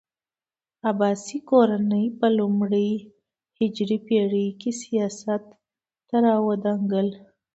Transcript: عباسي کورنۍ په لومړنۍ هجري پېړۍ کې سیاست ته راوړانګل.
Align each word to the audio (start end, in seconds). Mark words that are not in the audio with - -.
عباسي 0.89 1.37
کورنۍ 1.49 2.05
په 2.19 2.27
لومړنۍ 2.37 2.91
هجري 3.59 3.97
پېړۍ 4.07 4.47
کې 4.61 4.71
سیاست 4.81 5.43
ته 6.07 6.15
راوړانګل. 6.25 7.09